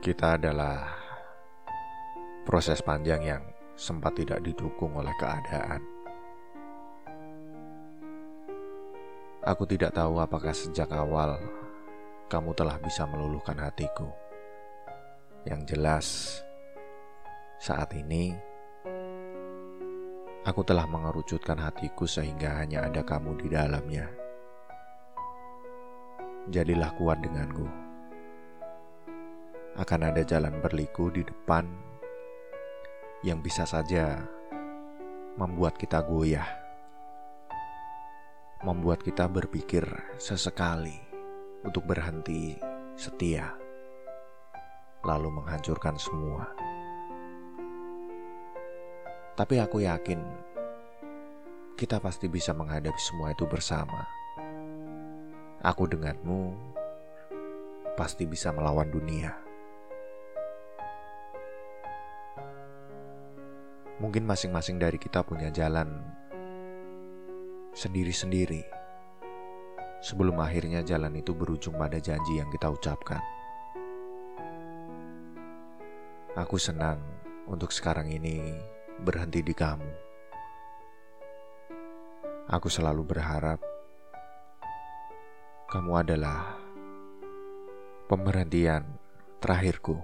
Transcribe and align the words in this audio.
Kita 0.00 0.40
adalah 0.40 0.96
proses 2.48 2.80
panjang 2.80 3.20
yang 3.20 3.44
sempat 3.76 4.16
tidak 4.16 4.40
didukung 4.40 4.96
oleh 4.96 5.12
keadaan. 5.20 5.84
Aku 9.44 9.68
tidak 9.68 9.92
tahu 9.92 10.16
apakah 10.16 10.56
sejak 10.56 10.88
awal 10.96 11.36
kamu 12.32 12.56
telah 12.56 12.80
bisa 12.80 13.04
meluluhkan 13.04 13.60
hatiku. 13.60 14.08
Yang 15.44 15.60
jelas, 15.76 16.06
saat 17.60 17.92
ini 17.92 18.32
aku 20.48 20.64
telah 20.64 20.88
mengerucutkan 20.88 21.60
hatiku 21.60 22.08
sehingga 22.08 22.56
hanya 22.56 22.88
ada 22.88 23.04
kamu 23.04 23.36
di 23.36 23.52
dalamnya. 23.52 24.08
Jadilah 26.48 26.88
kuat 26.96 27.20
denganku 27.20 27.89
akan 29.78 30.10
ada 30.10 30.22
jalan 30.26 30.58
berliku 30.58 31.14
di 31.14 31.22
depan 31.22 31.68
yang 33.22 33.38
bisa 33.44 33.68
saja 33.68 34.24
membuat 35.38 35.78
kita 35.78 36.02
goyah, 36.02 36.48
membuat 38.66 39.04
kita 39.04 39.28
berpikir 39.30 39.84
sesekali 40.16 40.96
untuk 41.62 41.86
berhenti 41.86 42.56
setia, 42.96 43.52
lalu 45.04 45.28
menghancurkan 45.30 45.94
semua. 46.00 46.50
Tapi 49.38 49.56
aku 49.56 49.84
yakin 49.86 50.20
kita 51.80 51.96
pasti 51.96 52.28
bisa 52.28 52.52
menghadapi 52.52 53.00
semua 53.00 53.32
itu 53.32 53.48
bersama. 53.48 54.04
Aku 55.64 55.88
denganmu 55.88 56.52
pasti 57.96 58.28
bisa 58.28 58.52
melawan 58.52 58.88
dunia. 58.88 59.49
Mungkin 64.00 64.24
masing-masing 64.24 64.80
dari 64.80 64.96
kita 64.96 65.20
punya 65.20 65.52
jalan 65.52 66.00
sendiri-sendiri. 67.76 68.64
Sebelum 70.00 70.40
akhirnya 70.40 70.80
jalan 70.80 71.20
itu 71.20 71.36
berujung 71.36 71.76
pada 71.76 72.00
janji 72.00 72.40
yang 72.40 72.48
kita 72.48 72.72
ucapkan. 72.72 73.20
Aku 76.32 76.56
senang 76.56 76.96
untuk 77.44 77.68
sekarang 77.68 78.08
ini 78.08 78.56
berhenti 79.04 79.44
di 79.44 79.52
kamu. 79.52 79.92
Aku 82.48 82.72
selalu 82.72 83.04
berharap 83.04 83.60
kamu 85.68 85.92
adalah 86.00 86.56
pemberhentian 88.08 88.96
terakhirku. 89.44 90.00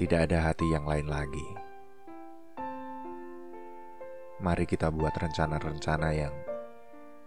Tidak 0.00 0.20
ada 0.24 0.48
hati 0.48 0.72
yang 0.72 0.88
lain 0.88 1.06
lagi 1.12 1.67
mari 4.38 4.70
kita 4.70 4.94
buat 4.94 5.10
rencana-rencana 5.18 6.08
yang 6.14 6.34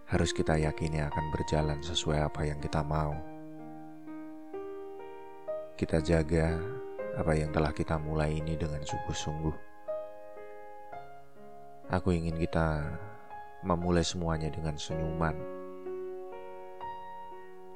harus 0.08 0.32
kita 0.32 0.56
yakini 0.56 1.04
akan 1.04 1.28
berjalan 1.36 1.80
sesuai 1.84 2.24
apa 2.24 2.48
yang 2.48 2.60
kita 2.64 2.80
mau. 2.84 3.12
Kita 5.76 6.00
jaga 6.00 6.56
apa 7.20 7.36
yang 7.36 7.52
telah 7.52 7.76
kita 7.76 8.00
mulai 8.00 8.40
ini 8.40 8.56
dengan 8.56 8.80
sungguh-sungguh. 8.80 9.56
Aku 11.92 12.16
ingin 12.16 12.40
kita 12.40 12.80
memulai 13.68 14.08
semuanya 14.08 14.48
dengan 14.48 14.80
senyuman, 14.80 15.36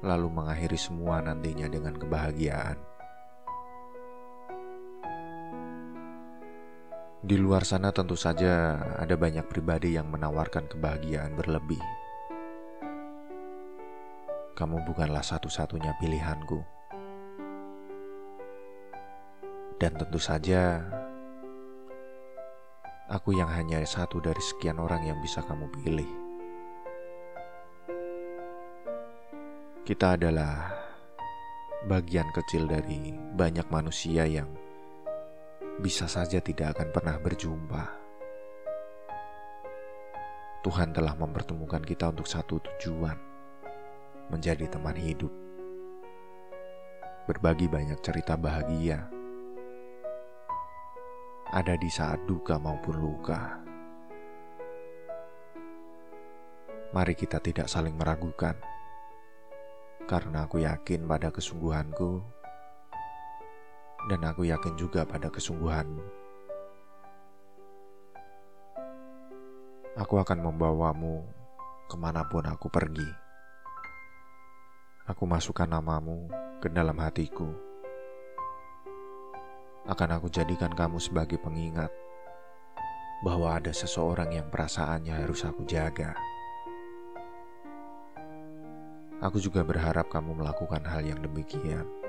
lalu 0.00 0.28
mengakhiri 0.32 0.80
semua 0.80 1.20
nantinya 1.20 1.68
dengan 1.68 1.92
kebahagiaan. 2.00 2.95
Di 7.26 7.34
luar 7.34 7.66
sana 7.66 7.90
tentu 7.90 8.14
saja 8.14 8.78
ada 9.02 9.18
banyak 9.18 9.50
pribadi 9.50 9.98
yang 9.98 10.06
menawarkan 10.14 10.70
kebahagiaan 10.70 11.34
berlebih. 11.34 11.82
Kamu 14.54 14.86
bukanlah 14.86 15.26
satu-satunya 15.26 15.90
pilihanku. 15.98 16.62
Dan 19.74 19.98
tentu 19.98 20.22
saja 20.22 20.86
aku 23.10 23.34
yang 23.34 23.50
hanya 23.50 23.82
satu 23.82 24.22
dari 24.22 24.38
sekian 24.38 24.78
orang 24.78 25.10
yang 25.10 25.18
bisa 25.18 25.42
kamu 25.42 25.66
pilih. 25.82 26.10
Kita 29.82 30.14
adalah 30.14 30.78
bagian 31.90 32.30
kecil 32.30 32.70
dari 32.70 33.18
banyak 33.34 33.66
manusia 33.66 34.30
yang 34.30 34.46
bisa 35.76 36.08
saja 36.08 36.40
tidak 36.40 36.76
akan 36.76 36.88
pernah 36.88 37.16
berjumpa. 37.20 37.84
Tuhan 40.64 40.90
telah 40.96 41.12
mempertemukan 41.14 41.84
kita 41.84 42.10
untuk 42.10 42.24
satu 42.24 42.58
tujuan, 42.58 43.14
menjadi 44.32 44.66
teman 44.72 44.96
hidup, 44.96 45.30
berbagi 47.28 47.68
banyak 47.68 48.00
cerita 48.00 48.34
bahagia, 48.34 49.04
ada 51.52 51.74
di 51.78 51.92
saat 51.92 52.24
duka 52.24 52.56
maupun 52.58 52.96
luka. 52.96 53.60
Mari 56.90 57.14
kita 57.14 57.38
tidak 57.38 57.68
saling 57.68 57.94
meragukan, 57.94 58.56
karena 60.08 60.48
aku 60.48 60.64
yakin 60.64 61.04
pada 61.04 61.28
kesungguhanku 61.28 62.35
dan 64.06 64.22
aku 64.22 64.46
yakin 64.46 64.78
juga 64.78 65.02
pada 65.02 65.26
kesungguhanmu. 65.26 66.02
Aku 69.96 70.20
akan 70.20 70.38
membawamu 70.44 71.24
ke 71.90 71.96
mana 71.98 72.22
pun 72.28 72.44
aku 72.46 72.68
pergi. 72.68 73.08
Aku 75.08 75.24
masukkan 75.24 75.66
namamu 75.66 76.28
ke 76.60 76.68
dalam 76.68 76.98
hatiku. 77.00 77.48
Akan 79.86 80.10
aku 80.12 80.26
jadikan 80.28 80.74
kamu 80.74 80.98
sebagai 80.98 81.38
pengingat 81.38 81.88
bahwa 83.24 83.56
ada 83.56 83.72
seseorang 83.72 84.34
yang 84.34 84.50
perasaannya 84.52 85.14
harus 85.14 85.46
aku 85.46 85.64
jaga. 85.64 86.12
Aku 89.24 89.40
juga 89.40 89.64
berharap 89.64 90.12
kamu 90.12 90.44
melakukan 90.44 90.84
hal 90.84 91.00
yang 91.00 91.24
demikian. 91.24 92.05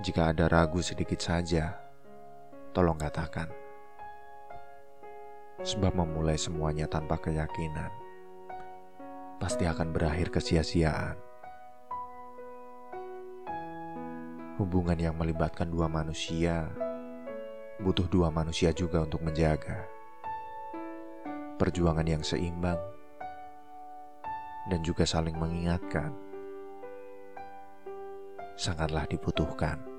Jika 0.00 0.32
ada 0.32 0.48
ragu 0.48 0.80
sedikit 0.80 1.20
saja, 1.20 1.76
tolong 2.72 2.96
katakan. 2.96 3.52
Sebab 5.60 5.92
memulai 5.92 6.40
semuanya 6.40 6.88
tanpa 6.88 7.20
keyakinan 7.20 7.92
pasti 9.36 9.68
akan 9.68 9.92
berakhir 9.92 10.32
kesia-siaan. 10.32 11.16
Hubungan 14.56 14.96
yang 14.96 15.16
melibatkan 15.16 15.68
dua 15.68 15.88
manusia 15.88 16.68
butuh 17.80 18.04
dua 18.08 18.28
manusia 18.28 18.72
juga 18.76 19.04
untuk 19.04 19.24
menjaga. 19.24 19.84
Perjuangan 21.56 22.08
yang 22.08 22.24
seimbang 22.24 22.80
dan 24.68 24.80
juga 24.80 25.04
saling 25.04 25.36
mengingatkan 25.36 26.12
sangatlah 28.60 29.08
dibutuhkan. 29.08 29.89